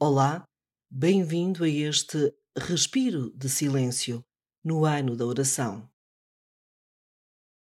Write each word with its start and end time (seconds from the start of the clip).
Olá, 0.00 0.44
bem-vindo 0.88 1.64
a 1.64 1.68
este 1.68 2.32
respiro 2.56 3.36
de 3.36 3.48
silêncio 3.48 4.24
no 4.62 4.84
ano 4.84 5.16
da 5.16 5.26
oração. 5.26 5.90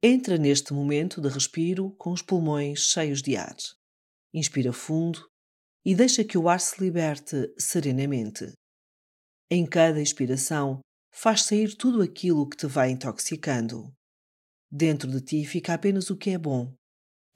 Entra 0.03 0.37
neste 0.37 0.73
momento 0.73 1.21
de 1.21 1.29
respiro 1.29 1.91
com 1.91 2.11
os 2.11 2.21
pulmões 2.21 2.81
cheios 2.81 3.21
de 3.21 3.37
ar. 3.37 3.55
Inspira 4.33 4.73
fundo 4.73 5.25
e 5.85 5.95
deixa 5.95 6.21
que 6.21 6.37
o 6.37 6.49
ar 6.49 6.59
se 6.59 6.83
liberte 6.83 7.49
serenamente. 7.57 8.51
Em 9.49 9.65
cada 9.65 10.01
expiração, 10.01 10.81
faz 11.09 11.43
sair 11.43 11.77
tudo 11.77 12.01
aquilo 12.01 12.49
que 12.49 12.57
te 12.57 12.67
vai 12.67 12.89
intoxicando. 12.91 13.89
Dentro 14.69 15.09
de 15.09 15.21
ti 15.21 15.45
fica 15.45 15.75
apenas 15.75 16.09
o 16.09 16.17
que 16.17 16.31
é 16.31 16.37
bom, 16.37 16.75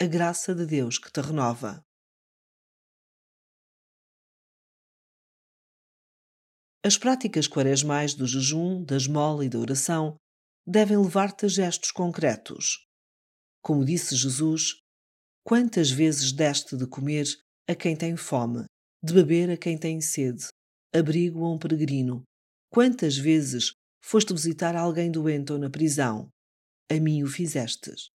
a 0.02 0.06
graça 0.06 0.54
de 0.54 0.66
Deus 0.66 1.00
que 1.00 1.10
te 1.10 1.22
renova. 1.22 1.82
As 6.84 6.98
práticas 6.98 7.48
quaresmais 7.48 8.16
do 8.16 8.26
jejum, 8.26 8.84
da 8.84 8.98
esmola 8.98 9.46
e 9.46 9.50
da 9.50 9.60
oração 9.60 10.16
devem 10.66 10.98
levar-te 10.98 11.46
a 11.46 11.48
gestos 11.48 11.92
concretos. 11.92 12.88
Como 13.62 13.86
disse 13.86 14.16
Jesus, 14.16 14.82
quantas 15.46 15.92
vezes 15.92 16.32
deste 16.32 16.76
de 16.76 16.88
comer 16.88 17.28
a 17.70 17.76
quem 17.76 17.96
tem 17.96 18.18
fome, 18.18 18.66
de 19.04 19.14
beber 19.14 19.52
a 19.52 19.58
quem 19.58 19.78
tem 19.78 20.02
sede, 20.02 20.48
abrigo 20.92 21.46
a 21.46 21.54
um 21.54 21.60
peregrino? 21.60 22.24
Quantas 22.74 23.16
vezes 23.16 23.74
foste 24.04 24.34
visitar 24.34 24.76
alguém 24.76 25.12
doente 25.12 25.54
ou 25.54 25.60
na 25.60 25.70
prisão? 25.70 26.30
A 26.92 26.96
mim 26.96 27.22
o 27.22 27.28
fizestes. 27.28 28.10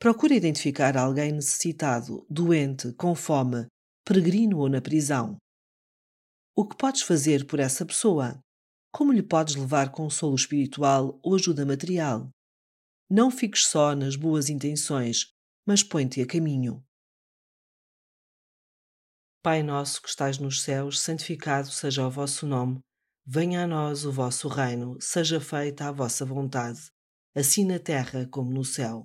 Procura 0.00 0.32
identificar 0.32 0.96
alguém 0.96 1.32
necessitado, 1.32 2.24
doente, 2.30 2.92
com 2.92 3.16
fome, 3.16 3.66
peregrino 4.04 4.58
ou 4.58 4.68
na 4.68 4.80
prisão. 4.80 5.36
O 6.56 6.64
que 6.64 6.76
podes 6.76 7.02
fazer 7.02 7.44
por 7.48 7.58
essa 7.58 7.84
pessoa? 7.84 8.38
Como 8.92 9.12
lhe 9.12 9.24
podes 9.24 9.56
levar 9.56 9.90
consolo 9.90 10.36
espiritual 10.36 11.18
ou 11.20 11.34
ajuda 11.34 11.66
material? 11.66 12.30
Não 13.10 13.28
fiques 13.28 13.66
só 13.66 13.96
nas 13.96 14.14
boas 14.14 14.48
intenções, 14.48 15.32
mas 15.66 15.82
põe-te 15.82 16.22
a 16.22 16.26
caminho. 16.26 16.80
Pai 19.42 19.64
nosso 19.64 20.00
que 20.00 20.08
estais 20.08 20.38
nos 20.38 20.62
céus, 20.62 21.00
santificado 21.00 21.72
seja 21.72 22.06
o 22.06 22.10
vosso 22.10 22.46
nome. 22.46 22.78
Venha 23.26 23.64
a 23.64 23.66
nós 23.66 24.04
o 24.04 24.12
vosso 24.12 24.46
reino, 24.46 24.96
seja 25.00 25.40
feita 25.40 25.88
a 25.88 25.92
vossa 25.92 26.24
vontade, 26.24 26.88
assim 27.34 27.64
na 27.64 27.80
terra 27.80 28.28
como 28.30 28.52
no 28.52 28.64
céu. 28.64 29.04